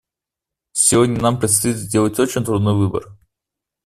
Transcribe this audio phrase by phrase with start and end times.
[0.71, 3.15] Сегодня нам предстоит сделать очень трудный выбор.